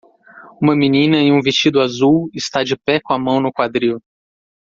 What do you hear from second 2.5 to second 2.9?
de